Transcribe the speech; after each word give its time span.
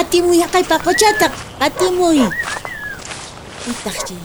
Qatimuy 0.00 0.40
haqay 0.40 0.64
paquchata 0.64 1.28
qatimuy 1.60 2.24
Itaqchi 3.68 4.16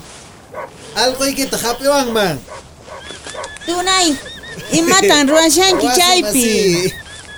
Allquykita 0.96 1.60
hap'iwanman 1.60 2.40
Tunay 3.68 4.16
imatan 4.72 5.28
ruwashanki 5.36 5.84
chaypi 5.92 6.48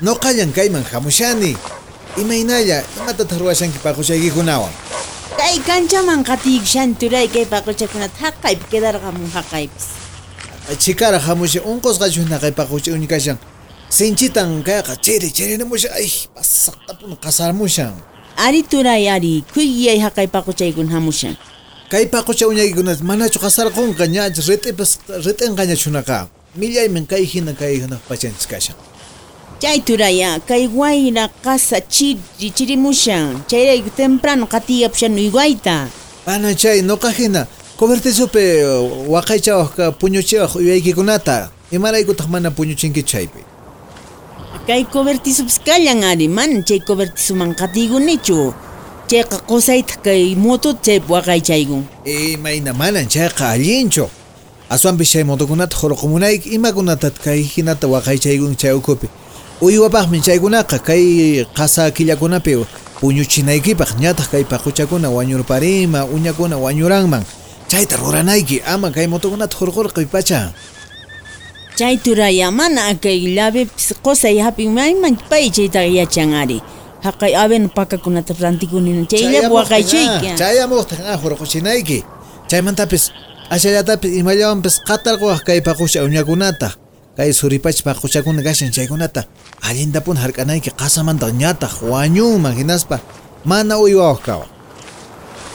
Nuqallan 0.07 0.55
kayman 0.55 0.87
hamushani 0.87 1.59
Imaynalla 2.15 2.87
imatataq 3.03 3.43
ruwashanki 3.43 3.83
paquchaykikunawan 3.83 4.71
Kay 5.35 5.59
kanchaman 5.67 6.23
qatiykishan 6.23 6.95
turay 6.95 7.27
kay 7.27 7.43
paquchakunata 7.43 8.23
haqaypi 8.23 8.71
quedarqamun 8.71 9.35
haqaypis 9.35 9.99
Chikara 10.79 11.19
hamushi 11.19 11.59
unqusqachuna 11.59 12.39
kay 12.39 12.55
paqucha 12.55 12.95
uñikashan 12.95 13.35
Sinchitan 13.91 14.63
kayqa 14.63 14.95
chiri 15.03 15.27
chirinamusha 15.27 15.91
ay 15.99 16.07
pasaqtapuna 16.39 17.19
qasarmushan 17.19 17.99
Ari 18.39 18.63
turay 18.63 19.11
ari 19.11 19.43
kuyay 19.51 19.99
haqay 19.99 20.31
paquchaykun 20.31 20.87
hamushan 20.95 21.35
Kay 21.91 22.07
paqucha 22.07 22.47
uñaykikunata 22.47 23.03
manachu 23.03 23.43
qasarqunqa 23.43 24.07
ñachu 24.07 24.47
rit'ipas 24.47 25.03
rit'inqañachunaqa 25.27 26.31
Millayman 26.55 27.03
kay 27.03 27.27
hina 27.27 27.51
kay 27.59 27.83
hunaq 27.83 27.99
pachanchis 28.07 28.47
kashan 28.47 28.79
Chay 29.59 29.83
turaya 29.83 30.39
kay 30.47 30.71
wayra 30.71 31.27
qasa 31.43 31.83
chiri 31.83 32.23
chirimushan 32.55 33.43
chayrayku 33.51 33.91
temprano 33.91 34.47
qatiyapshan 34.47 35.19
uywayta 35.19 35.91
Pana 36.23 36.55
chay 36.55 36.83
nuqa 36.87 37.11
hina. 37.11 37.43
Cobertisupi 37.75 38.63
waqaychawaq 39.11 39.99
puñuchiwaq 39.99 40.55
uyaykikunata 40.63 41.51
Imaraykutaq 41.75 42.31
mana 42.31 42.55
puñuchinki 42.55 43.03
chaypi 43.03 43.48
Kay 44.69 44.85
cobertisupis 44.85 45.65
kallan 45.65 46.05
ari 46.05 46.29
man 46.29 46.61
chay 46.61 46.85
cobertisuman 46.85 47.57
qatiykunichu 47.57 48.53
Chayqa 49.09 49.41
qusayta 49.49 49.97
kay 50.05 50.37
motuta 50.37 50.85
chaypi 50.85 51.09
waqaychaykun 51.09 51.83
Imayna 52.05 52.77
manan 52.77 53.09
chayqa 53.09 53.57
allinchu 53.57 54.05
Aswanpi 54.69 55.09
chay 55.09 55.25
motokunata 55.25 55.73
hurqumunayki 55.73 56.53
imakunatat 56.53 57.17
kay 57.17 57.41
hinata 57.49 57.89
waqaychaykun 57.89 58.61
chay 58.61 58.77
ukupi. 58.77 59.09
Uywapaqmi 59.65 60.21
chaykunaqa 60.21 60.85
kay 60.85 61.05
qasa 61.57 61.89
killakunapi 61.91 62.61
puñuchinaykipaq 63.01 63.97
ñataq 63.97 64.29
kay 64.29 64.45
paquchakuna 64.45 65.09
wañurparima 65.09 66.05
uñakuna 66.05 66.61
wañuranman. 66.61 67.25
Chayta 67.73 67.97
ruranayki 67.97 68.61
ama 68.69 68.93
kay 68.93 69.09
motokunata 69.09 69.57
hurqurqay 69.57 70.05
pacha 70.05 70.53
Chay 71.79 71.95
turaya 72.03 72.51
mana 72.51 72.91
kay 72.99 73.23
llabepis 73.39 73.95
qusay 74.03 74.43
hapin 74.43 74.75
mayman 74.75 75.15
pay 75.31 75.47
chayta 75.47 75.87
yachan 75.87 76.35
ari 76.35 76.59
Haqay 77.07 77.39
aben 77.39 77.71
pakakunata 77.71 78.35
rantikunina 78.35 79.07
chayllapi 79.07 79.47
waqaychayki 79.47 80.35
Chayamuqtaq 80.35 81.01
a 81.07 81.15
hurquchinayki 81.23 82.03
Chaymantapis 82.51 83.15
ashallatapis 83.55 84.11
imallawanpis 84.21 84.83
qatarquwaq 84.89 85.47
kay 85.47 85.63
paqucha 85.63 86.03
uñakunata 86.03 86.75
kay 87.15 87.31
suripach 87.31 87.79
paquchakuna 87.87 88.43
kashan 88.43 88.75
chaykunata. 88.75 89.31
Allintapuna 89.63 90.19
hark'anayki 90.27 90.71
qasamantaq 90.75 91.31
ñataq 91.43 91.75
wañunman 91.87 92.59
hinaspa 92.59 92.99
mana 93.47 93.79
uywawaq 93.79 94.21
kawaq 94.27 94.58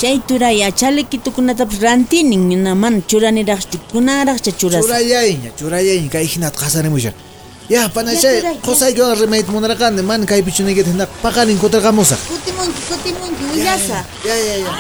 Chay 0.01 0.19
turaya 0.27 0.67
chalequitukunatapis 0.79 1.79
rantinin 1.85 2.43
mana 2.83 2.99
churaniraqchi 3.09 3.77
kunaraqcha 3.91 4.51
churas 4.59 4.83
churayayña 4.85 5.49
churayayña 5.59 6.09
kay 6.13 6.25
hinata 6.33 6.57
qasarimushan 6.61 7.13
ya 7.73 7.81
panachay 7.95 8.35
qusaykiwan 8.65 9.15
rimayta 9.21 9.51
munarqani 9.55 10.01
mana 10.09 10.25
kay 10.25 10.41
pichunaykita 10.47 10.89
hina 10.91 11.05
paqarin 11.23 11.57
kutarqamusaq 11.63 12.19
Kutimunki 12.29 12.81
kutimunki 12.89 13.43
willasa 13.51 13.99
ya 14.27 14.35
ya 14.47 14.55
ya 14.65 14.71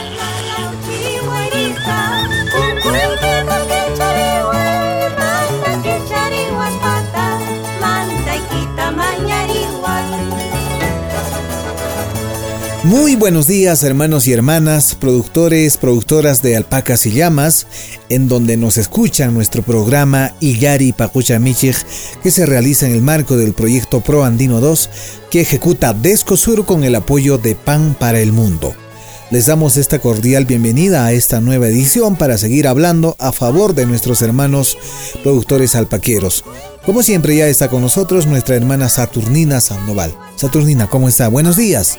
Muy 12.93 13.15
buenos 13.15 13.47
días 13.47 13.81
hermanos 13.81 14.27
y 14.27 14.33
hermanas, 14.33 14.93
productores, 14.93 15.77
productoras 15.77 16.43
de 16.43 16.55
Alpacas 16.55 17.07
y 17.07 17.11
Llamas, 17.11 17.65
en 18.09 18.27
donde 18.27 18.55
nos 18.55 18.77
escuchan 18.77 19.33
nuestro 19.33 19.63
programa 19.63 20.35
Iyari 20.41 20.91
Pacucha 20.91 21.39
Michig, 21.39 21.75
que 22.21 22.29
se 22.29 22.45
realiza 22.45 22.85
en 22.85 22.93
el 22.93 23.01
marco 23.01 23.35
del 23.35 23.53
proyecto 23.53 24.01
Pro 24.01 24.23
Andino 24.23 24.61
2, 24.61 24.89
que 25.31 25.41
ejecuta 25.41 25.93
Descosur 25.93 26.67
con 26.67 26.83
el 26.83 26.93
apoyo 26.93 27.39
de 27.39 27.55
Pan 27.55 27.95
para 27.99 28.19
el 28.19 28.31
Mundo. 28.31 28.75
Les 29.31 29.47
damos 29.47 29.77
esta 29.77 29.97
cordial 29.97 30.45
bienvenida 30.45 31.03
a 31.03 31.13
esta 31.13 31.41
nueva 31.41 31.69
edición 31.69 32.15
para 32.15 32.37
seguir 32.37 32.67
hablando 32.67 33.15
a 33.17 33.31
favor 33.31 33.73
de 33.73 33.87
nuestros 33.87 34.21
hermanos 34.21 34.77
productores 35.23 35.73
alpaqueros. 35.73 36.45
Como 36.85 37.01
siempre 37.01 37.35
ya 37.35 37.47
está 37.47 37.69
con 37.69 37.81
nosotros 37.81 38.27
nuestra 38.27 38.55
hermana 38.55 38.87
Saturnina 38.87 39.61
Sandoval. 39.61 40.15
Saturnina, 40.35 40.87
¿cómo 40.91 41.09
está? 41.09 41.27
Buenos 41.27 41.55
días. 41.55 41.97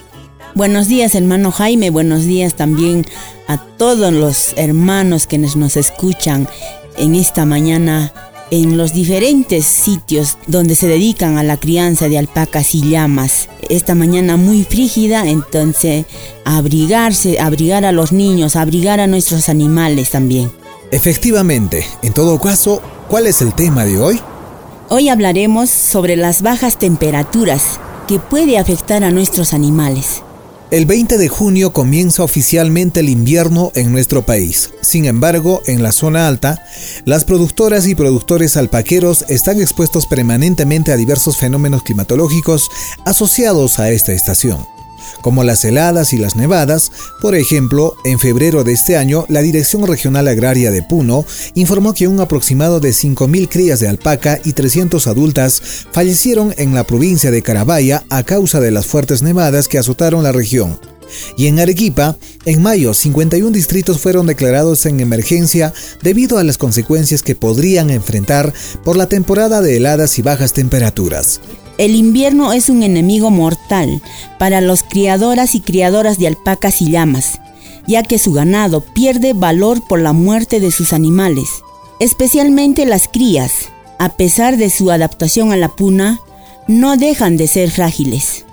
Buenos 0.54 0.86
días, 0.86 1.16
hermano 1.16 1.50
Jaime. 1.50 1.90
Buenos 1.90 2.26
días 2.26 2.54
también 2.54 3.04
a 3.48 3.58
todos 3.58 4.12
los 4.12 4.54
hermanos 4.56 5.26
que 5.26 5.36
nos, 5.36 5.76
escuchan 5.76 6.48
en 6.96 7.16
esta 7.16 7.44
mañana 7.44 8.12
en 8.52 8.76
los 8.76 8.92
diferentes 8.92 9.66
sitios 9.66 10.38
donde 10.46 10.76
se 10.76 10.86
dedican 10.86 11.38
a 11.38 11.42
la 11.42 11.56
crianza 11.56 12.08
de 12.08 12.18
alpacas 12.18 12.72
y 12.76 12.88
llamas. 12.88 13.48
Esta 13.68 13.96
mañana 13.96 14.36
muy 14.36 14.62
frígida, 14.62 15.28
entonces 15.28 16.06
abrigarse, 16.44 17.40
abrigar 17.40 17.84
a 17.84 17.90
los 17.90 18.12
niños, 18.12 18.54
abrigar 18.54 19.00
a 19.00 19.08
nuestros 19.08 19.48
animales 19.48 20.10
también. 20.10 20.52
Efectivamente, 20.92 21.84
en 22.02 22.12
todo 22.12 22.38
caso, 22.38 22.80
¿cuál 23.08 23.26
es 23.26 23.42
el 23.42 23.54
tema 23.54 23.84
de 23.84 23.98
hoy? 23.98 24.20
Hoy 24.88 25.08
hablaremos 25.08 25.68
sobre 25.68 26.14
las 26.14 26.42
bajas 26.42 26.78
temperaturas 26.78 27.80
que 28.06 28.20
puede 28.20 28.58
afectar 28.58 29.02
a 29.02 29.10
nuestros 29.10 29.52
animales. 29.52 30.23
El 30.74 30.86
20 30.86 31.18
de 31.18 31.28
junio 31.28 31.72
comienza 31.72 32.24
oficialmente 32.24 32.98
el 32.98 33.08
invierno 33.08 33.70
en 33.76 33.92
nuestro 33.92 34.26
país. 34.26 34.70
Sin 34.80 35.04
embargo, 35.04 35.62
en 35.68 35.84
la 35.84 35.92
zona 35.92 36.26
alta, 36.26 36.66
las 37.04 37.22
productoras 37.22 37.86
y 37.86 37.94
productores 37.94 38.56
alpaqueros 38.56 39.24
están 39.28 39.60
expuestos 39.60 40.06
permanentemente 40.06 40.90
a 40.90 40.96
diversos 40.96 41.36
fenómenos 41.36 41.84
climatológicos 41.84 42.68
asociados 43.04 43.78
a 43.78 43.92
esta 43.92 44.14
estación 44.14 44.73
como 45.22 45.44
las 45.44 45.64
heladas 45.64 46.12
y 46.12 46.18
las 46.18 46.36
nevadas. 46.36 46.92
Por 47.20 47.34
ejemplo, 47.34 47.96
en 48.04 48.18
febrero 48.18 48.64
de 48.64 48.72
este 48.72 48.96
año, 48.96 49.24
la 49.28 49.42
Dirección 49.42 49.86
Regional 49.86 50.28
Agraria 50.28 50.70
de 50.70 50.82
Puno 50.82 51.24
informó 51.54 51.94
que 51.94 52.08
un 52.08 52.20
aproximado 52.20 52.80
de 52.80 52.90
5.000 52.90 53.48
crías 53.48 53.80
de 53.80 53.88
alpaca 53.88 54.38
y 54.44 54.52
300 54.52 55.06
adultas 55.06 55.62
fallecieron 55.92 56.54
en 56.58 56.74
la 56.74 56.84
provincia 56.84 57.30
de 57.30 57.42
Carabaya 57.42 58.04
a 58.10 58.22
causa 58.22 58.60
de 58.60 58.70
las 58.70 58.86
fuertes 58.86 59.22
nevadas 59.22 59.68
que 59.68 59.78
azotaron 59.78 60.22
la 60.22 60.32
región. 60.32 60.78
Y 61.36 61.46
en 61.46 61.60
Arequipa, 61.60 62.16
en 62.44 62.62
mayo, 62.62 62.94
51 62.94 63.50
distritos 63.50 64.00
fueron 64.00 64.26
declarados 64.26 64.86
en 64.86 65.00
emergencia 65.00 65.72
debido 66.02 66.38
a 66.38 66.44
las 66.44 66.58
consecuencias 66.58 67.22
que 67.22 67.34
podrían 67.34 67.90
enfrentar 67.90 68.52
por 68.84 68.96
la 68.96 69.06
temporada 69.06 69.60
de 69.60 69.76
heladas 69.76 70.18
y 70.18 70.22
bajas 70.22 70.52
temperaturas. 70.52 71.40
El 71.76 71.96
invierno 71.96 72.52
es 72.52 72.68
un 72.68 72.84
enemigo 72.84 73.30
mortal 73.30 74.00
para 74.38 74.60
los 74.60 74.84
criadoras 74.84 75.56
y 75.56 75.60
criadoras 75.60 76.18
de 76.18 76.28
alpacas 76.28 76.80
y 76.80 76.90
llamas, 76.90 77.40
ya 77.86 78.04
que 78.04 78.18
su 78.18 78.32
ganado 78.32 78.80
pierde 78.80 79.32
valor 79.32 79.82
por 79.86 80.00
la 80.00 80.12
muerte 80.12 80.60
de 80.60 80.70
sus 80.70 80.92
animales, 80.92 81.48
especialmente 81.98 82.86
las 82.86 83.08
crías. 83.08 83.70
A 83.98 84.16
pesar 84.16 84.56
de 84.56 84.70
su 84.70 84.90
adaptación 84.90 85.52
a 85.52 85.56
la 85.56 85.68
puna, 85.68 86.20
no 86.68 86.96
dejan 86.96 87.36
de 87.36 87.48
ser 87.48 87.70
frágiles. 87.70 88.44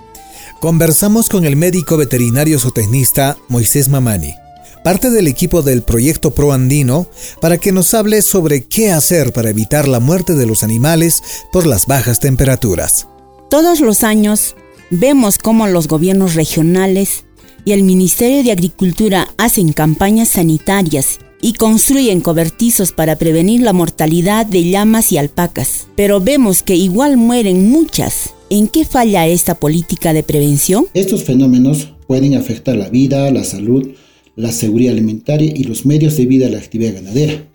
Conversamos 0.60 1.28
con 1.28 1.44
el 1.44 1.56
médico 1.56 1.96
veterinario 1.96 2.58
zootecnista 2.58 3.36
Moisés 3.48 3.88
Mamani, 3.88 4.34
parte 4.82 5.10
del 5.10 5.28
equipo 5.28 5.62
del 5.62 5.82
proyecto 5.82 6.32
Pro 6.32 6.52
Andino, 6.52 7.06
para 7.40 7.58
que 7.58 7.72
nos 7.72 7.94
hable 7.94 8.22
sobre 8.22 8.64
qué 8.64 8.90
hacer 8.90 9.32
para 9.32 9.50
evitar 9.50 9.86
la 9.86 10.00
muerte 10.00 10.34
de 10.34 10.46
los 10.46 10.62
animales 10.62 11.22
por 11.52 11.66
las 11.66 11.86
bajas 11.86 12.20
temperaturas. 12.20 13.06
Todos 13.52 13.80
los 13.80 14.02
años 14.02 14.56
vemos 14.88 15.36
cómo 15.36 15.66
los 15.66 15.86
gobiernos 15.86 16.36
regionales 16.36 17.26
y 17.66 17.72
el 17.72 17.82
Ministerio 17.82 18.42
de 18.42 18.50
Agricultura 18.50 19.28
hacen 19.36 19.74
campañas 19.74 20.30
sanitarias 20.30 21.18
y 21.42 21.52
construyen 21.52 22.22
cobertizos 22.22 22.92
para 22.92 23.16
prevenir 23.16 23.60
la 23.60 23.74
mortalidad 23.74 24.46
de 24.46 24.70
llamas 24.70 25.12
y 25.12 25.18
alpacas. 25.18 25.86
Pero 25.96 26.18
vemos 26.18 26.62
que 26.62 26.76
igual 26.76 27.18
mueren 27.18 27.68
muchas. 27.68 28.32
¿En 28.48 28.68
qué 28.68 28.86
falla 28.86 29.26
esta 29.26 29.54
política 29.56 30.14
de 30.14 30.22
prevención? 30.22 30.86
Estos 30.94 31.22
fenómenos 31.22 31.92
pueden 32.06 32.36
afectar 32.36 32.74
la 32.74 32.88
vida, 32.88 33.30
la 33.30 33.44
salud, 33.44 33.86
la 34.34 34.50
seguridad 34.50 34.94
alimentaria 34.94 35.52
y 35.54 35.64
los 35.64 35.84
medios 35.84 36.16
de 36.16 36.24
vida 36.24 36.46
de 36.46 36.52
la 36.52 36.58
actividad 36.58 36.94
ganadera 36.94 37.46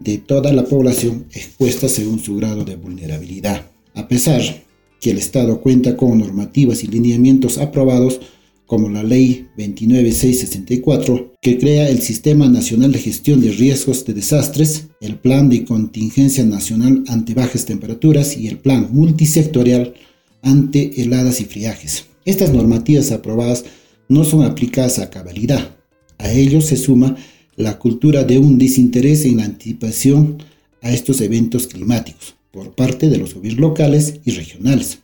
de 0.00 0.18
toda 0.18 0.52
la 0.52 0.64
población 0.64 1.26
expuesta 1.32 1.88
según 1.88 2.18
su 2.18 2.38
grado 2.38 2.64
de 2.64 2.74
vulnerabilidad. 2.74 3.70
A 3.94 4.08
pesar 4.08 4.63
que 5.04 5.10
el 5.10 5.18
Estado 5.18 5.60
cuenta 5.60 5.98
con 5.98 6.16
normativas 6.16 6.82
y 6.82 6.86
lineamientos 6.86 7.58
aprobados 7.58 8.20
como 8.64 8.88
la 8.88 9.02
Ley 9.02 9.48
29664, 9.58 11.34
que 11.42 11.58
crea 11.58 11.90
el 11.90 12.00
Sistema 12.00 12.48
Nacional 12.48 12.90
de 12.90 13.00
Gestión 13.00 13.42
de 13.42 13.52
Riesgos 13.52 14.06
de 14.06 14.14
Desastres, 14.14 14.86
el 15.02 15.16
Plan 15.16 15.50
de 15.50 15.66
Contingencia 15.66 16.42
Nacional 16.46 17.04
ante 17.08 17.34
Bajas 17.34 17.66
Temperaturas 17.66 18.38
y 18.38 18.48
el 18.48 18.56
Plan 18.56 18.88
Multisectorial 18.92 19.92
ante 20.40 21.02
heladas 21.02 21.42
y 21.42 21.44
friajes. 21.44 22.06
Estas 22.24 22.54
normativas 22.54 23.12
aprobadas 23.12 23.66
no 24.08 24.24
son 24.24 24.42
aplicadas 24.42 25.00
a 25.00 25.10
cabalidad. 25.10 25.76
A 26.16 26.32
ello 26.32 26.62
se 26.62 26.78
suma 26.78 27.14
la 27.56 27.78
cultura 27.78 28.24
de 28.24 28.38
un 28.38 28.56
desinterés 28.56 29.26
en 29.26 29.36
la 29.36 29.44
anticipación 29.44 30.42
a 30.80 30.90
estos 30.92 31.20
eventos 31.20 31.66
climáticos 31.66 32.36
por 32.54 32.70
parte 32.70 33.10
de 33.10 33.18
los 33.18 33.34
gobiernos 33.34 33.60
locales 33.60 34.20
y 34.24 34.30
regionales, 34.30 35.00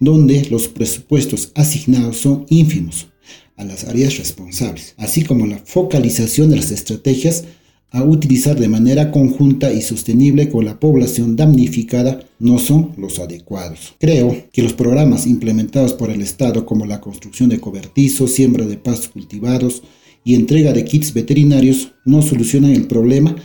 donde 0.00 0.48
los 0.50 0.68
presupuestos 0.68 1.52
asignados 1.54 2.16
son 2.16 2.46
ínfimos 2.48 3.08
a 3.56 3.64
las 3.64 3.84
áreas 3.84 4.16
responsables, 4.16 4.94
así 4.96 5.22
como 5.22 5.46
la 5.46 5.58
focalización 5.58 6.48
de 6.48 6.56
las 6.56 6.70
estrategias 6.70 7.44
a 7.90 8.02
utilizar 8.02 8.58
de 8.58 8.68
manera 8.68 9.10
conjunta 9.10 9.72
y 9.72 9.82
sostenible 9.82 10.48
con 10.48 10.64
la 10.64 10.80
población 10.80 11.36
damnificada 11.36 12.20
no 12.38 12.58
son 12.58 12.92
los 12.96 13.18
adecuados. 13.18 13.94
Creo 13.98 14.44
que 14.52 14.62
los 14.62 14.72
programas 14.72 15.26
implementados 15.26 15.92
por 15.92 16.10
el 16.10 16.22
Estado 16.22 16.64
como 16.64 16.86
la 16.86 17.00
construcción 17.00 17.50
de 17.50 17.60
cobertizos, 17.60 18.32
siembra 18.32 18.66
de 18.66 18.76
pastos 18.76 19.08
cultivados 19.08 19.82
y 20.24 20.34
entrega 20.34 20.72
de 20.72 20.84
kits 20.84 21.12
veterinarios 21.12 21.92
no 22.04 22.22
solucionan 22.22 22.72
el 22.72 22.86
problema 22.86 23.36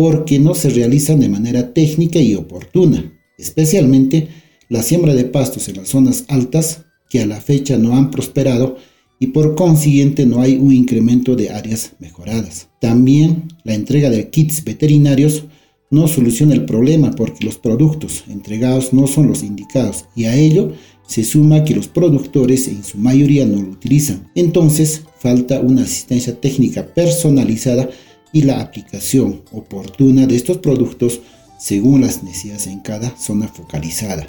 porque 0.00 0.38
no 0.38 0.54
se 0.54 0.70
realizan 0.70 1.20
de 1.20 1.28
manera 1.28 1.74
técnica 1.74 2.18
y 2.20 2.34
oportuna, 2.34 3.12
especialmente 3.36 4.28
la 4.70 4.82
siembra 4.82 5.14
de 5.14 5.26
pastos 5.26 5.68
en 5.68 5.76
las 5.76 5.88
zonas 5.90 6.24
altas 6.28 6.86
que 7.10 7.20
a 7.20 7.26
la 7.26 7.38
fecha 7.38 7.76
no 7.76 7.94
han 7.94 8.10
prosperado 8.10 8.78
y 9.18 9.26
por 9.26 9.54
consiguiente 9.54 10.24
no 10.24 10.40
hay 10.40 10.56
un 10.56 10.72
incremento 10.72 11.36
de 11.36 11.50
áreas 11.50 11.92
mejoradas. 11.98 12.68
También 12.80 13.48
la 13.62 13.74
entrega 13.74 14.08
de 14.08 14.30
kits 14.30 14.64
veterinarios 14.64 15.44
no 15.90 16.08
soluciona 16.08 16.54
el 16.54 16.64
problema 16.64 17.10
porque 17.10 17.44
los 17.44 17.58
productos 17.58 18.24
entregados 18.26 18.94
no 18.94 19.06
son 19.06 19.26
los 19.26 19.42
indicados 19.42 20.06
y 20.16 20.24
a 20.24 20.34
ello 20.34 20.72
se 21.06 21.24
suma 21.24 21.62
que 21.62 21.74
los 21.74 21.88
productores 21.88 22.68
en 22.68 22.84
su 22.84 22.96
mayoría 22.96 23.44
no 23.44 23.60
lo 23.60 23.68
utilizan. 23.68 24.30
Entonces 24.34 25.02
falta 25.18 25.60
una 25.60 25.82
asistencia 25.82 26.40
técnica 26.40 26.86
personalizada 26.86 27.90
y 28.32 28.42
la 28.42 28.60
aplicación 28.60 29.42
oportuna 29.52 30.26
de 30.26 30.36
estos 30.36 30.58
productos 30.58 31.20
según 31.58 32.00
las 32.00 32.22
necesidades 32.22 32.66
en 32.66 32.80
cada 32.80 33.16
zona 33.16 33.48
focalizada. 33.48 34.26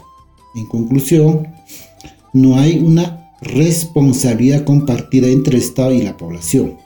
En 0.56 0.66
conclusión, 0.66 1.48
no 2.34 2.58
hay 2.58 2.78
una 2.78 3.32
responsabilidad 3.42 4.64
compartida 4.66 5.28
entre 5.28 5.56
el 5.56 5.64
Estado 5.64 5.94
y 5.94 6.02
la 6.02 6.18
población 6.18 6.78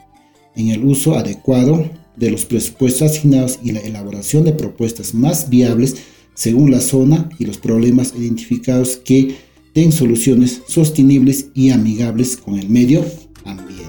en 0.54 0.68
el 0.68 0.84
uso 0.84 1.16
adecuado 1.16 1.88
de 2.16 2.30
los 2.30 2.44
presupuestos 2.44 3.10
asignados 3.10 3.58
y 3.62 3.72
la 3.72 3.80
elaboración 3.80 4.44
de 4.44 4.52
propuestas 4.52 5.14
más 5.14 5.50
viables 5.50 5.96
según 6.34 6.70
la 6.70 6.80
zona 6.80 7.28
y 7.38 7.44
los 7.44 7.58
problemas 7.58 8.14
identificados 8.16 8.96
que 8.96 9.36
den 9.74 9.92
soluciones 9.92 10.62
sostenibles 10.66 11.48
y 11.54 11.70
amigables 11.70 12.36
con 12.36 12.58
el 12.58 12.70
medio. 12.70 13.04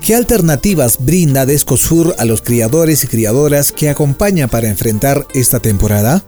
¿Qué 0.08 0.16
alternativas 0.16 1.06
brinda 1.06 1.46
Descosur 1.46 2.16
a 2.18 2.24
los 2.24 2.42
criadores 2.42 3.04
y 3.04 3.08
criadoras 3.08 3.74
que 3.74 3.90
acompañan 3.90 4.48
para 4.48 4.70
enfrentar 4.70 5.28
esta 5.34 5.60
temporada? 5.60 6.24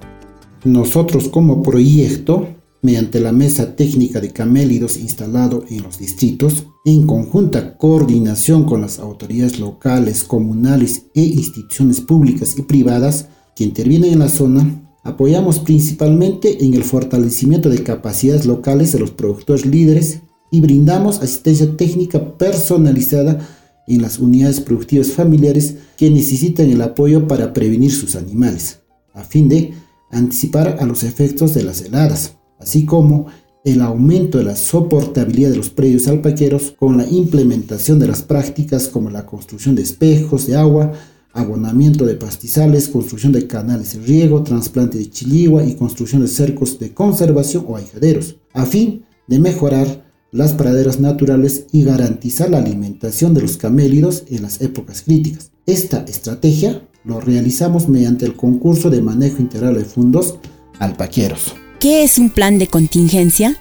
Nosotros 0.66 1.30
como 1.30 1.64
proyecto, 1.64 2.50
mediante 2.82 3.22
la 3.22 3.32
mesa 3.32 3.78
técnica 3.78 4.20
de 4.20 4.34
camélidos 4.34 4.98
instalado 4.98 5.64
en 5.70 5.84
los 5.84 5.98
distritos, 5.98 6.66
en 6.84 7.08
conjunta 7.08 7.78
coordinación 7.78 8.66
con 8.66 8.82
las 8.82 9.00
autoridades 9.00 9.62
locales, 9.62 10.26
comunales 10.26 11.04
e 11.16 11.22
instituciones 11.22 12.02
públicas 12.02 12.56
y 12.58 12.64
privadas 12.64 13.28
que 13.56 13.64
intervienen 13.64 14.12
en 14.12 14.20
la 14.20 14.28
zona, 14.28 14.86
Apoyamos 15.02 15.60
principalmente 15.60 16.66
en 16.66 16.74
el 16.74 16.84
fortalecimiento 16.84 17.70
de 17.70 17.82
capacidades 17.84 18.46
locales 18.46 18.92
de 18.92 19.00
los 19.00 19.12
productores 19.12 19.66
líderes 19.66 20.20
y 20.52 20.60
brindamos 20.60 21.22
asistencia 21.22 21.78
técnica 21.78 22.38
personalizada 22.38 23.40
en 23.90 24.02
las 24.02 24.20
unidades 24.20 24.62
productivas 24.62 25.12
familiares 25.12 25.76
que 25.98 26.10
necesitan 26.10 26.70
el 26.70 26.82
apoyo 26.82 27.28
para 27.28 27.54
prevenir 27.54 27.92
sus 27.92 28.16
animales, 28.16 28.80
a 29.14 29.24
fin 29.24 29.50
de 29.50 29.74
anticipar 30.12 30.78
a 30.80 30.86
los 30.86 31.04
efectos 31.04 31.54
de 31.54 31.64
las 31.64 31.82
heladas, 31.82 32.36
así 32.60 32.86
como 32.86 33.28
el 33.66 33.82
aumento 33.82 34.38
de 34.38 34.46
la 34.46 34.56
soportabilidad 34.56 35.50
de 35.50 35.58
los 35.58 35.70
predios 35.70 36.08
alpaqueros 36.08 36.74
con 36.78 36.98
la 36.98 37.08
implementación 37.08 38.00
de 38.00 38.08
las 38.08 38.22
prácticas 38.22 38.88
como 38.88 39.10
la 39.10 39.26
construcción 39.26 39.76
de 39.76 39.82
espejos 39.82 40.48
de 40.48 40.56
agua, 40.56 40.94
abonamiento 41.34 42.06
de 42.06 42.16
pastizales, 42.16 42.88
construcción 42.88 43.32
de 43.32 43.48
canales 43.48 43.94
de 43.94 44.06
riego, 44.06 44.44
trasplante 44.44 44.98
de 44.98 45.10
chiligua 45.10 45.64
y 45.64 45.76
construcción 45.76 46.22
de 46.22 46.28
cercos 46.28 46.80
de 46.80 46.94
conservación 46.94 47.66
o 47.68 47.76
ahijaderos, 47.76 48.38
a 48.54 48.66
fin 48.66 49.04
de 49.28 49.40
mejorar 49.40 50.09
las 50.32 50.54
praderas 50.54 51.00
naturales 51.00 51.66
y 51.72 51.84
garantizar 51.84 52.50
la 52.50 52.60
alimentación 52.60 53.34
de 53.34 53.42
los 53.42 53.58
camélidos 53.58 54.26
en 54.30 54.44
las 54.44 54.62
épocas 54.62 55.02
críticas. 55.02 55.52
Esta 55.66 56.04
estrategia 56.08 56.82
lo 57.04 57.20
realizamos 57.20 57.88
mediante 57.88 58.26
el 58.26 58.36
concurso 58.36 58.90
de 58.90 59.02
manejo 59.02 59.42
integral 59.42 59.76
de 59.76 59.86
fondos 59.86 60.36
alpaqueros. 60.80 61.56
¿Qué 61.80 62.04
es 62.04 62.18
un 62.18 62.30
plan 62.30 62.60
de 62.60 62.68
contingencia? 62.68 63.58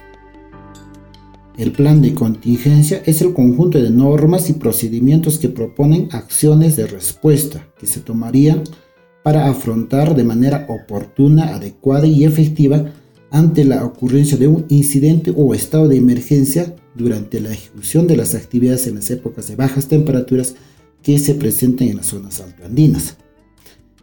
El 1.57 1.73
plan 1.73 2.03
de 2.03 2.15
contingencia 2.15 3.03
es 3.05 3.21
el 3.21 3.33
conjunto 3.33 3.83
de 3.83 3.91
normas 3.91 4.49
y 4.49 4.53
procedimientos 4.53 5.39
que 5.39 5.49
proponen 5.49 6.09
acciones 6.13 6.77
de 6.77 6.87
respuesta 6.87 7.67
que 7.79 7.87
se 7.87 8.01
tomarían 8.01 8.63
para 9.25 9.49
afrontar 9.49 10.15
de 10.15 10.25
manera 10.25 10.67
oportuna, 10.69 11.55
adecuada 11.55 12.07
y 12.07 12.25
efectiva 12.25 12.93
ante 13.31 13.65
la 13.65 13.85
ocurrencia 13.85 14.37
de 14.37 14.49
un 14.49 14.65
incidente 14.69 15.33
o 15.37 15.55
estado 15.55 15.89
de 15.89 15.97
emergencia 15.97 16.75
durante 16.95 17.41
la 17.41 17.53
ejecución 17.53 18.07
de 18.07 18.17
las 18.17 18.35
actividades 18.35 18.87
en 18.87 18.97
las 18.97 19.11
épocas 19.11 19.49
de 19.49 19.57
bajas 19.57 19.89
temperaturas 19.89 20.55
que 21.03 21.19
se 21.19 21.35
presenten 21.35 21.89
en 21.89 21.97
las 21.99 22.07
zonas 22.07 22.41
altoandinas. 22.41 23.17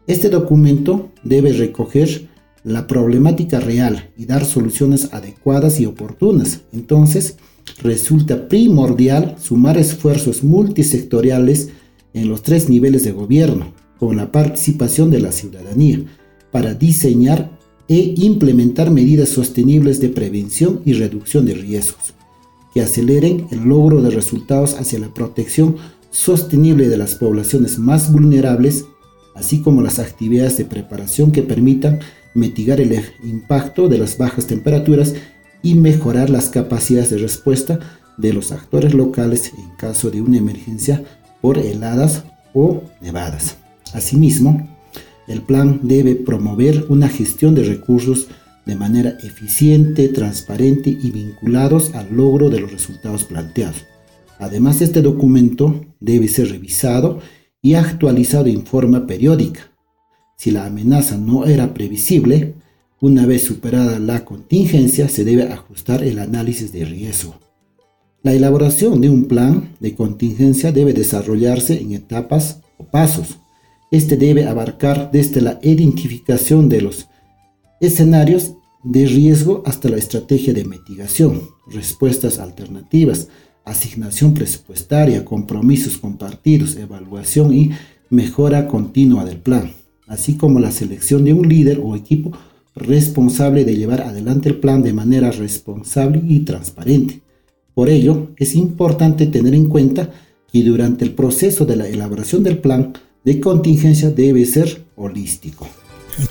Este 0.08 0.30
documento 0.30 1.12
debe 1.24 1.52
recoger 1.54 2.28
la 2.64 2.88
problemática 2.88 3.60
real 3.60 4.12
y 4.18 4.26
dar 4.26 4.46
soluciones 4.46 5.14
adecuadas 5.14 5.80
y 5.80 5.86
oportunas. 5.86 6.62
Entonces, 6.74 7.38
resulta 7.82 8.48
primordial 8.48 9.36
sumar 9.40 9.78
esfuerzos 9.78 10.44
multisectoriales 10.44 11.70
en 12.14 12.30
los 12.30 12.44
tres 12.44 12.70
niveles 12.70 13.04
de 13.04 13.12
gobierno, 13.12 13.74
con 14.00 14.18
la 14.18 14.32
participación 14.32 15.12
de 15.12 15.20
la 15.20 15.32
ciudadanía, 15.32 16.04
para 16.52 16.74
diseñar 16.74 17.55
e 17.88 18.14
implementar 18.18 18.92
medidas 18.92 19.30
sostenibles 19.30 20.00
de 20.00 20.10
prevención 20.10 20.82
y 20.86 20.94
reducción 20.94 21.46
de 21.46 21.54
riesgos, 21.54 22.14
que 22.74 22.82
aceleren 22.82 23.48
el 23.52 23.64
logro 23.66 24.02
de 24.02 24.10
resultados 24.10 24.76
hacia 24.76 25.00
la 25.00 25.14
protección 25.14 25.78
sostenible 26.12 26.90
de 26.90 26.98
las 26.98 27.16
poblaciones 27.16 27.78
más 27.78 28.12
vulnerables, 28.12 28.86
así 29.36 29.62
como 29.62 29.82
las 29.82 30.00
actividades 30.00 30.58
de 30.58 30.66
preparación 30.66 31.32
que 31.32 31.44
permitan 31.44 32.00
mitigar 32.34 32.82
el 32.82 33.02
impacto 33.24 33.88
de 33.88 33.98
las 33.98 34.18
bajas 34.18 34.48
temperaturas 34.48 35.14
y 35.62 35.76
mejorar 35.76 36.30
las 36.30 36.50
capacidades 36.50 37.10
de 37.10 37.18
respuesta 37.18 37.80
de 38.18 38.34
los 38.34 38.52
actores 38.52 38.94
locales 38.94 39.52
en 39.58 39.76
caso 39.78 40.10
de 40.10 40.22
una 40.22 40.38
emergencia 40.38 41.04
por 41.42 41.58
heladas 41.58 42.24
o 42.54 42.82
nevadas. 43.02 43.58
Asimismo, 43.94 44.75
el 45.28 45.42
plan 45.42 45.82
debe 45.84 46.16
promover 46.16 46.86
una 46.90 47.10
gestión 47.10 47.56
de 47.56 47.64
recursos 47.64 48.28
de 48.66 48.76
manera 48.76 49.18
eficiente, 49.24 50.08
transparente 50.10 50.90
y 50.90 51.12
vinculados 51.12 51.94
al 51.94 52.16
logro 52.16 52.50
de 52.50 52.60
los 52.60 52.72
resultados 52.72 53.24
planteados. 53.24 53.86
Además, 54.40 54.82
este 54.82 55.02
documento 55.02 55.86
debe 56.00 56.28
ser 56.28 56.50
revisado 56.50 57.20
y 57.62 57.76
actualizado 57.76 58.48
en 58.48 58.66
forma 58.66 59.08
periódica 59.08 59.76
si 60.38 60.52
la 60.52 60.66
amenaza 60.66 61.18
no 61.18 61.46
era 61.46 61.74
previsible, 61.74 62.56
una 63.00 63.26
vez 63.26 63.44
superada 63.44 64.00
la 64.00 64.26
contingencia 64.26 65.08
se 65.08 65.24
debe 65.24 65.44
ajustar 65.44 66.04
el 66.04 66.20
análisis 66.20 66.72
de 66.72 66.86
riesgo. 66.86 67.36
La 68.22 68.34
elaboración 68.34 69.02
de 69.02 69.10
un 69.10 69.26
plan 69.26 69.76
de 69.80 69.96
contingencia 69.96 70.72
debe 70.72 70.94
desarrollarse 70.94 71.80
en 71.80 71.94
etapas 71.94 72.62
o 72.78 72.84
pasos. 72.86 73.38
Este 73.92 74.18
debe 74.18 74.48
abarcar 74.48 75.12
desde 75.12 75.42
la 75.42 75.60
identificación 75.62 76.70
de 76.70 76.82
los 76.82 77.08
escenarios 77.80 78.56
de 78.84 79.06
riesgo 79.06 79.64
hasta 79.66 79.90
la 79.90 79.98
estrategia 79.98 80.54
de 80.54 80.66
mitigación, 80.66 81.42
respuestas 81.68 82.40
alternativas, 82.40 83.30
asignación 83.64 84.34
presupuestaria, 84.34 85.26
compromisos 85.26 85.98
compartidos, 85.98 86.76
evaluación 86.76 87.54
y 87.54 87.72
mejora 88.10 88.68
continua 88.68 89.26
del 89.26 89.38
plan, 89.38 89.72
así 90.08 90.38
como 90.38 90.60
la 90.60 90.72
selección 90.72 91.26
de 91.26 91.34
un 91.34 91.50
líder 91.50 91.80
o 91.84 91.96
equipo 91.96 92.32
responsable 92.76 93.66
de 93.66 93.76
llevar 93.76 94.02
adelante 94.02 94.50
el 94.50 94.60
plan 94.60 94.84
de 94.84 94.94
manera 94.94 95.32
responsable 95.32 96.22
y 96.28 96.42
transparente. 96.42 97.22
Por 97.74 97.90
ello, 97.90 98.30
es 98.38 98.56
importante 98.56 99.26
tener 99.28 99.56
en 99.56 99.68
cuenta 99.68 100.12
que 100.52 100.64
durante 100.64 101.04
el 101.04 101.14
proceso 101.14 101.66
de 101.66 101.76
la 101.76 101.88
elaboración 101.88 102.44
del 102.44 102.60
plan 102.60 102.94
de 103.26 103.42
contingencia 103.42 104.12
debe 104.12 104.46
ser 104.46 104.86
holístico. 104.96 105.68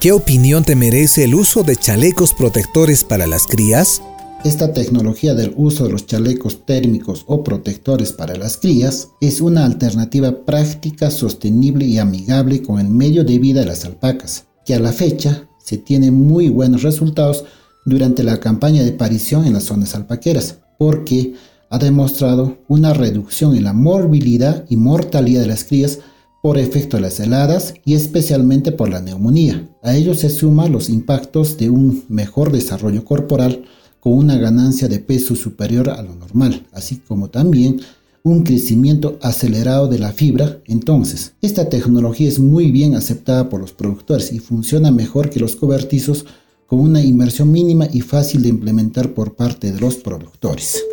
¿Qué 0.00 0.12
opinión 0.12 0.64
te 0.64 0.76
merece 0.76 1.24
el 1.24 1.34
uso 1.34 1.62
de 1.62 1.76
chalecos 1.76 2.32
protectores 2.32 3.04
para 3.04 3.26
las 3.26 3.46
crías? 3.46 4.00
Esta 4.44 4.72
tecnología 4.72 5.34
del 5.34 5.52
uso 5.56 5.84
de 5.84 5.90
los 5.90 6.06
chalecos 6.06 6.64
térmicos 6.64 7.24
o 7.26 7.42
protectores 7.42 8.12
para 8.12 8.36
las 8.36 8.56
crías 8.58 9.08
es 9.20 9.40
una 9.40 9.64
alternativa 9.64 10.44
práctica, 10.44 11.10
sostenible 11.10 11.84
y 11.84 11.98
amigable 11.98 12.62
con 12.62 12.78
el 12.78 12.88
medio 12.88 13.24
de 13.24 13.38
vida 13.38 13.60
de 13.60 13.66
las 13.66 13.84
alpacas, 13.84 14.44
que 14.64 14.74
a 14.74 14.80
la 14.80 14.92
fecha 14.92 15.48
se 15.62 15.78
tienen 15.78 16.14
muy 16.14 16.48
buenos 16.48 16.82
resultados 16.82 17.44
durante 17.84 18.22
la 18.22 18.38
campaña 18.38 18.82
de 18.82 18.92
parición 18.92 19.46
en 19.46 19.54
las 19.54 19.64
zonas 19.64 19.94
alpaqueras 19.94 20.58
porque 20.78 21.34
ha 21.70 21.78
demostrado 21.78 22.58
una 22.68 22.92
reducción 22.92 23.56
en 23.56 23.64
la 23.64 23.72
morbilidad 23.72 24.64
y 24.68 24.76
mortalidad 24.76 25.42
de 25.42 25.48
las 25.48 25.64
crías 25.64 25.98
por 26.44 26.58
efecto 26.58 26.98
de 26.98 27.00
las 27.00 27.20
heladas 27.20 27.72
y 27.86 27.94
especialmente 27.94 28.70
por 28.70 28.90
la 28.90 29.00
neumonía. 29.00 29.66
A 29.82 29.96
ello 29.96 30.12
se 30.12 30.28
suman 30.28 30.72
los 30.72 30.90
impactos 30.90 31.56
de 31.56 31.70
un 31.70 32.04
mejor 32.08 32.52
desarrollo 32.52 33.02
corporal 33.02 33.64
con 33.98 34.12
una 34.12 34.36
ganancia 34.36 34.86
de 34.86 34.98
peso 34.98 35.36
superior 35.36 35.88
a 35.88 36.02
lo 36.02 36.14
normal, 36.14 36.66
así 36.72 36.96
como 36.96 37.30
también 37.30 37.80
un 38.22 38.42
crecimiento 38.42 39.18
acelerado 39.22 39.88
de 39.88 39.98
la 39.98 40.12
fibra. 40.12 40.58
Entonces, 40.66 41.32
esta 41.40 41.70
tecnología 41.70 42.28
es 42.28 42.38
muy 42.38 42.70
bien 42.70 42.94
aceptada 42.94 43.48
por 43.48 43.62
los 43.62 43.72
productores 43.72 44.30
y 44.30 44.38
funciona 44.38 44.90
mejor 44.90 45.30
que 45.30 45.40
los 45.40 45.56
cobertizos 45.56 46.26
con 46.66 46.78
una 46.78 47.00
inversión 47.00 47.50
mínima 47.50 47.88
y 47.90 48.02
fácil 48.02 48.42
de 48.42 48.50
implementar 48.50 49.14
por 49.14 49.34
parte 49.34 49.72
de 49.72 49.80
los 49.80 49.94
productores. 49.94 50.84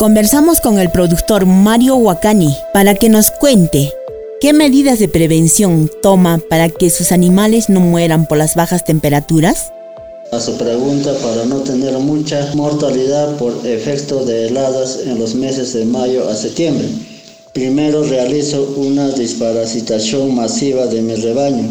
Conversamos 0.00 0.60
con 0.60 0.80
el 0.80 0.90
productor 0.90 1.46
Mario 1.46 1.94
Wakani 1.94 2.52
para 2.72 2.96
que 2.96 3.08
nos 3.08 3.30
cuente 3.30 3.92
qué 4.42 4.52
medidas 4.52 4.98
de 4.98 5.06
prevención 5.06 5.88
toma 6.02 6.40
para 6.50 6.68
que 6.68 6.90
sus 6.90 7.12
animales 7.12 7.68
no 7.68 7.78
mueran 7.78 8.26
por 8.26 8.38
las 8.38 8.56
bajas 8.56 8.84
temperaturas. 8.84 9.72
A 10.32 10.40
su 10.40 10.58
pregunta, 10.58 11.14
para 11.22 11.44
no 11.44 11.60
tener 11.60 11.96
mucha 12.00 12.52
mortalidad 12.56 13.36
por 13.36 13.64
efecto 13.64 14.24
de 14.24 14.48
heladas 14.48 14.98
en 15.06 15.20
los 15.20 15.36
meses 15.36 15.74
de 15.74 15.84
mayo 15.84 16.28
a 16.28 16.34
septiembre, 16.34 16.88
primero 17.52 18.02
realizo 18.02 18.74
una 18.76 19.10
desparasitación 19.10 20.34
masiva 20.34 20.86
de 20.86 21.02
mi 21.02 21.14
rebaño 21.14 21.68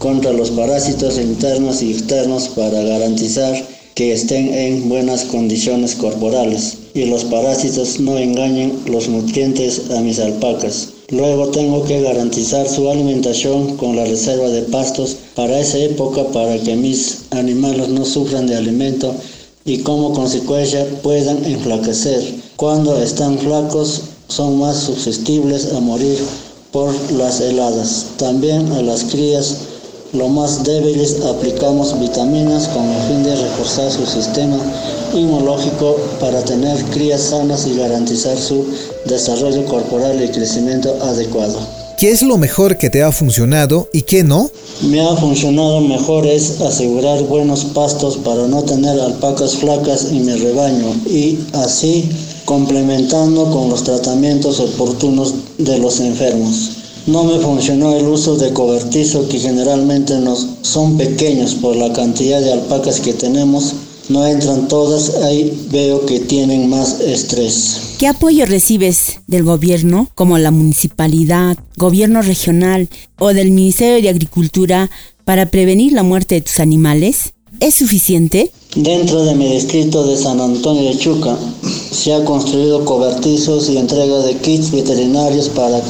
contra 0.00 0.32
los 0.32 0.50
parásitos 0.50 1.20
internos 1.20 1.82
y 1.82 1.92
externos 1.92 2.48
para 2.48 2.82
garantizar 2.82 3.54
que 3.94 4.12
estén 4.12 4.52
en 4.52 4.88
buenas 4.88 5.22
condiciones 5.22 5.94
corporales 5.94 6.78
y 6.94 7.04
los 7.04 7.22
parásitos 7.26 8.00
no 8.00 8.18
engañen 8.18 8.76
los 8.86 9.06
nutrientes 9.06 9.88
a 9.92 10.00
mis 10.00 10.18
alpacas. 10.18 10.97
Luego 11.10 11.48
tengo 11.48 11.84
que 11.84 12.02
garantizar 12.02 12.68
su 12.68 12.90
alimentación 12.90 13.78
con 13.78 13.96
la 13.96 14.04
reserva 14.04 14.48
de 14.48 14.60
pastos 14.64 15.16
para 15.34 15.58
esa 15.58 15.78
época 15.78 16.22
para 16.34 16.58
que 16.58 16.76
mis 16.76 17.20
animales 17.30 17.88
no 17.88 18.04
sufran 18.04 18.46
de 18.46 18.56
alimento 18.56 19.14
y 19.64 19.78
como 19.78 20.12
consecuencia 20.12 20.86
puedan 21.02 21.46
enflaquecer. 21.46 22.22
Cuando 22.56 23.02
están 23.02 23.38
flacos 23.38 24.02
son 24.28 24.58
más 24.58 24.80
susceptibles 24.80 25.72
a 25.72 25.80
morir 25.80 26.18
por 26.72 26.92
las 27.12 27.40
heladas. 27.40 28.04
También 28.18 28.70
a 28.72 28.82
las 28.82 29.04
crías 29.04 29.56
los 30.12 30.30
más 30.30 30.64
débiles 30.64 31.20
aplicamos 31.24 31.98
vitaminas 32.00 32.68
con 32.68 32.84
el 32.84 33.02
fin 33.08 33.22
de 33.22 33.36
reforzar 33.36 33.90
su 33.90 34.06
sistema 34.06 34.56
inmunológico 35.12 35.96
para 36.18 36.42
tener 36.42 36.82
crías 36.86 37.20
sanas 37.20 37.66
y 37.66 37.76
garantizar 37.76 38.38
su 38.38 38.64
desarrollo 39.04 39.64
corporal 39.66 40.22
y 40.22 40.28
crecimiento 40.28 40.96
adecuado. 41.02 41.58
¿Qué 41.98 42.10
es 42.12 42.22
lo 42.22 42.38
mejor 42.38 42.78
que 42.78 42.90
te 42.90 43.02
ha 43.02 43.10
funcionado 43.10 43.88
y 43.92 44.02
qué 44.02 44.22
no? 44.22 44.50
Me 44.82 45.00
ha 45.00 45.16
funcionado 45.16 45.80
mejor 45.80 46.26
es 46.26 46.60
asegurar 46.60 47.24
buenos 47.24 47.64
pastos 47.64 48.16
para 48.18 48.46
no 48.46 48.62
tener 48.62 49.00
alpacas 49.00 49.56
flacas 49.56 50.04
en 50.04 50.24
mi 50.24 50.32
rebaño 50.32 50.94
y 51.06 51.38
así 51.54 52.08
complementando 52.44 53.50
con 53.50 53.68
los 53.68 53.82
tratamientos 53.82 54.60
oportunos 54.60 55.34
de 55.58 55.78
los 55.78 55.98
enfermos. 56.00 56.67
No 57.08 57.24
me 57.24 57.38
funcionó 57.38 57.96
el 57.96 58.06
uso 58.06 58.36
de 58.36 58.52
cobertizo 58.52 59.26
que 59.30 59.38
generalmente 59.38 60.18
nos 60.20 60.46
son 60.60 60.98
pequeños 60.98 61.54
por 61.54 61.74
la 61.74 61.90
cantidad 61.94 62.38
de 62.38 62.52
alpacas 62.52 63.00
que 63.00 63.14
tenemos. 63.14 63.72
No 64.10 64.26
entran 64.26 64.68
todas, 64.68 65.14
ahí 65.24 65.68
veo 65.70 66.04
que 66.04 66.20
tienen 66.20 66.68
más 66.68 67.00
estrés. 67.00 67.80
¿Qué 67.98 68.08
apoyo 68.08 68.44
recibes 68.44 69.20
del 69.26 69.42
gobierno, 69.42 70.10
como 70.14 70.36
la 70.36 70.50
municipalidad, 70.50 71.56
gobierno 71.78 72.20
regional 72.20 72.90
o 73.18 73.32
del 73.32 73.52
Ministerio 73.52 74.02
de 74.02 74.10
Agricultura 74.10 74.90
para 75.24 75.46
prevenir 75.46 75.94
la 75.94 76.02
muerte 76.02 76.34
de 76.34 76.42
tus 76.42 76.60
animales? 76.60 77.32
¿Es 77.58 77.76
suficiente? 77.76 78.52
Dentro 78.76 79.24
de 79.24 79.34
mi 79.34 79.48
distrito 79.50 80.06
de 80.06 80.14
San 80.18 80.42
Antonio 80.42 80.90
de 80.90 80.98
Chuca 80.98 81.38
se 81.90 82.12
ha 82.12 82.22
construido 82.26 82.84
cobertizos 82.84 83.70
y 83.70 83.78
entrega 83.78 84.18
de 84.18 84.36
kits 84.36 84.70
veterinarios 84.70 85.48
para 85.48 85.80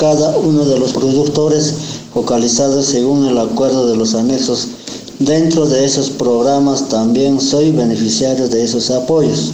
cada 0.00 0.38
uno 0.38 0.64
de 0.64 0.78
los 0.78 0.94
productores 0.94 1.74
focalizados 2.14 2.86
según 2.86 3.26
el 3.26 3.36
acuerdo 3.36 3.86
de 3.86 3.96
los 3.96 4.14
anexos. 4.14 4.68
Dentro 5.18 5.66
de 5.66 5.84
esos 5.84 6.08
programas 6.08 6.88
también 6.88 7.38
soy 7.38 7.70
beneficiario 7.70 8.48
de 8.48 8.64
esos 8.64 8.90
apoyos. 8.90 9.52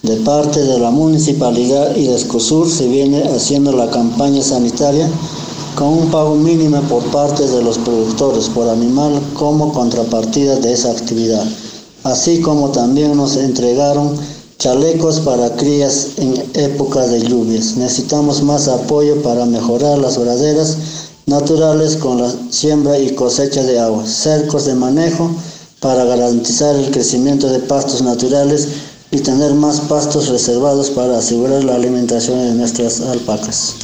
De 0.00 0.16
parte 0.16 0.62
de 0.62 0.78
la 0.78 0.90
municipalidad 0.90 1.94
y 1.96 2.06
de 2.06 2.14
Escosur 2.14 2.70
se 2.70 2.88
viene 2.88 3.24
haciendo 3.24 3.72
la 3.72 3.90
campaña 3.90 4.42
sanitaria 4.42 5.06
con 5.76 5.88
un 5.88 6.10
pago 6.10 6.34
mínimo 6.34 6.80
por 6.88 7.02
parte 7.10 7.46
de 7.46 7.62
los 7.62 7.76
productores 7.76 8.48
por 8.48 8.70
animal 8.70 9.20
como 9.34 9.70
contrapartida 9.74 10.56
de 10.56 10.72
esa 10.72 10.92
actividad, 10.92 11.44
así 12.04 12.40
como 12.40 12.70
también 12.70 13.18
nos 13.18 13.36
entregaron 13.36 14.16
chalecos 14.58 15.20
para 15.20 15.56
crías 15.56 16.10
en 16.16 16.42
época 16.54 17.06
de 17.06 17.20
lluvias. 17.20 17.76
Necesitamos 17.76 18.42
más 18.42 18.68
apoyo 18.68 19.22
para 19.22 19.46
mejorar 19.46 19.98
las 19.98 20.16
praderas 20.16 20.76
naturales 21.26 21.96
con 21.96 22.20
la 22.20 22.32
siembra 22.50 22.98
y 22.98 23.14
cosecha 23.14 23.62
de 23.62 23.78
agua, 23.80 24.06
cercos 24.06 24.66
de 24.66 24.74
manejo 24.74 25.30
para 25.80 26.04
garantizar 26.04 26.74
el 26.76 26.90
crecimiento 26.90 27.48
de 27.48 27.60
pastos 27.60 28.02
naturales 28.02 28.68
y 29.10 29.18
tener 29.20 29.54
más 29.54 29.80
pastos 29.80 30.28
reservados 30.28 30.90
para 30.90 31.18
asegurar 31.18 31.62
la 31.64 31.74
alimentación 31.74 32.38
de 32.38 32.54
nuestras 32.54 33.00
alpacas. 33.00 33.74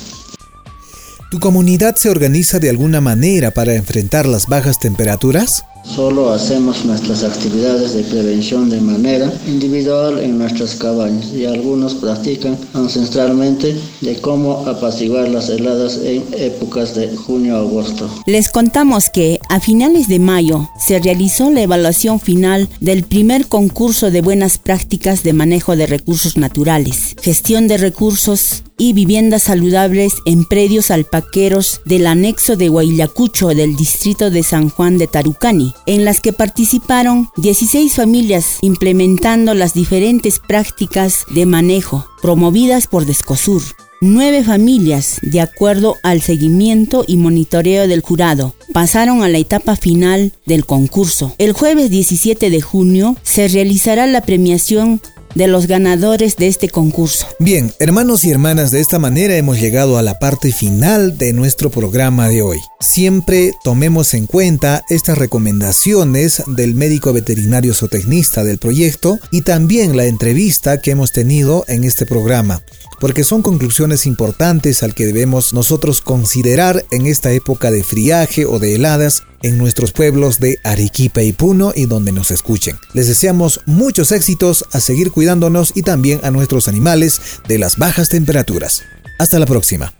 ¿Tu 1.30 1.38
comunidad 1.38 1.94
se 1.94 2.10
organiza 2.10 2.58
de 2.58 2.70
alguna 2.70 3.00
manera 3.00 3.52
para 3.52 3.74
enfrentar 3.76 4.26
las 4.26 4.48
bajas 4.48 4.80
temperaturas? 4.80 5.62
Solo 5.84 6.32
hacemos 6.32 6.84
nuestras 6.84 7.24
actividades 7.24 7.94
de 7.94 8.02
prevención 8.04 8.70
de 8.70 8.80
manera 8.80 9.32
individual 9.46 10.18
en 10.18 10.38
nuestras 10.38 10.74
cabañas 10.74 11.32
y 11.32 11.46
algunos 11.46 11.94
practican 11.94 12.56
ancestralmente 12.74 13.76
de 14.00 14.20
cómo 14.20 14.66
apaciguar 14.66 15.28
las 15.28 15.48
heladas 15.48 15.98
en 16.04 16.24
épocas 16.36 16.94
de 16.94 17.14
junio-agosto. 17.16 18.08
Les 18.26 18.48
contamos 18.48 19.10
que 19.10 19.40
a 19.48 19.60
finales 19.60 20.08
de 20.08 20.18
mayo 20.18 20.68
se 20.78 20.98
realizó 20.98 21.50
la 21.50 21.62
evaluación 21.62 22.20
final 22.20 22.68
del 22.80 23.04
primer 23.04 23.46
concurso 23.46 24.10
de 24.10 24.22
buenas 24.22 24.58
prácticas 24.58 25.22
de 25.22 25.32
manejo 25.32 25.76
de 25.76 25.86
recursos 25.86 26.36
naturales, 26.36 27.16
gestión 27.20 27.68
de 27.68 27.78
recursos 27.78 28.62
y 28.80 28.94
viviendas 28.94 29.42
saludables 29.42 30.14
en 30.24 30.46
predios 30.46 30.90
alpaqueros 30.90 31.82
del 31.84 32.06
anexo 32.06 32.56
de 32.56 32.70
Huaylacucho 32.70 33.48
del 33.48 33.76
distrito 33.76 34.30
de 34.30 34.42
San 34.42 34.70
Juan 34.70 34.96
de 34.96 35.06
Tarucani, 35.06 35.74
en 35.84 36.06
las 36.06 36.22
que 36.22 36.32
participaron 36.32 37.28
16 37.36 37.94
familias 37.94 38.56
implementando 38.62 39.52
las 39.52 39.74
diferentes 39.74 40.38
prácticas 40.38 41.26
de 41.30 41.44
manejo 41.44 42.06
promovidas 42.22 42.86
por 42.86 43.04
Descosur. 43.04 43.62
Nueve 44.02 44.42
familias, 44.42 45.18
de 45.20 45.42
acuerdo 45.42 45.96
al 46.02 46.22
seguimiento 46.22 47.04
y 47.06 47.18
monitoreo 47.18 47.86
del 47.86 48.00
jurado, 48.00 48.54
pasaron 48.72 49.22
a 49.22 49.28
la 49.28 49.36
etapa 49.36 49.76
final 49.76 50.32
del 50.46 50.64
concurso. 50.64 51.34
El 51.36 51.52
jueves 51.52 51.90
17 51.90 52.48
de 52.48 52.60
junio 52.62 53.14
se 53.22 53.46
realizará 53.48 54.06
la 54.06 54.22
premiación 54.22 55.02
de 55.34 55.46
los 55.46 55.66
ganadores 55.66 56.36
de 56.36 56.48
este 56.48 56.68
concurso. 56.68 57.26
Bien, 57.38 57.72
hermanos 57.78 58.24
y 58.24 58.30
hermanas, 58.30 58.70
de 58.70 58.80
esta 58.80 58.98
manera 58.98 59.36
hemos 59.36 59.60
llegado 59.60 59.98
a 59.98 60.02
la 60.02 60.18
parte 60.18 60.52
final 60.52 61.18
de 61.18 61.32
nuestro 61.32 61.70
programa 61.70 62.28
de 62.28 62.42
hoy. 62.42 62.58
Siempre 62.80 63.52
tomemos 63.62 64.14
en 64.14 64.26
cuenta 64.26 64.84
estas 64.88 65.18
recomendaciones 65.18 66.42
del 66.46 66.74
médico 66.74 67.12
veterinario 67.12 67.74
zootecnista 67.74 68.44
del 68.44 68.58
proyecto 68.58 69.18
y 69.30 69.42
también 69.42 69.96
la 69.96 70.06
entrevista 70.06 70.80
que 70.80 70.92
hemos 70.92 71.12
tenido 71.12 71.64
en 71.68 71.84
este 71.84 72.06
programa 72.06 72.62
porque 73.00 73.24
son 73.24 73.42
conclusiones 73.42 74.06
importantes 74.06 74.82
al 74.82 74.94
que 74.94 75.06
debemos 75.06 75.52
nosotros 75.52 76.00
considerar 76.00 76.84
en 76.90 77.06
esta 77.06 77.32
época 77.32 77.70
de 77.70 77.82
friaje 77.82 78.44
o 78.46 78.58
de 78.58 78.74
heladas 78.74 79.24
en 79.42 79.58
nuestros 79.58 79.92
pueblos 79.92 80.38
de 80.38 80.58
Arequipa 80.62 81.22
y 81.22 81.32
Puno 81.32 81.72
y 81.74 81.86
donde 81.86 82.12
nos 82.12 82.30
escuchen. 82.30 82.78
Les 82.92 83.08
deseamos 83.08 83.60
muchos 83.66 84.12
éxitos 84.12 84.64
a 84.72 84.80
seguir 84.80 85.10
cuidándonos 85.10 85.72
y 85.74 85.82
también 85.82 86.20
a 86.22 86.30
nuestros 86.30 86.68
animales 86.68 87.20
de 87.48 87.58
las 87.58 87.78
bajas 87.78 88.10
temperaturas. 88.10 88.82
Hasta 89.18 89.38
la 89.38 89.46
próxima. 89.46 89.92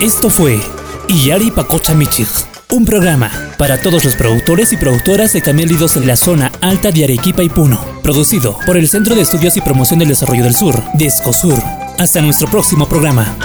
Esto 0.00 0.30
fue 0.30 0.60
Iyari 1.08 1.50
Pacocha 1.50 1.94
Michig 1.94 2.28
un 2.70 2.84
programa 2.84 3.30
para 3.56 3.80
todos 3.80 4.04
los 4.04 4.14
productores 4.16 4.72
y 4.72 4.76
productoras 4.76 5.32
de 5.32 5.42
camélidos 5.42 5.96
en 5.96 6.06
la 6.06 6.16
zona 6.16 6.52
alta 6.60 6.90
de 6.90 7.04
Arequipa 7.04 7.42
y 7.42 7.48
Puno. 7.48 7.80
Producido 8.02 8.58
por 8.66 8.76
el 8.76 8.88
Centro 8.88 9.14
de 9.14 9.22
Estudios 9.22 9.56
y 9.56 9.60
Promoción 9.60 9.98
del 9.98 10.08
Desarrollo 10.08 10.44
del 10.44 10.54
Sur, 10.54 10.82
DESCOSUR. 10.94 11.62
Hasta 11.98 12.20
nuestro 12.20 12.48
próximo 12.50 12.88
programa. 12.88 13.36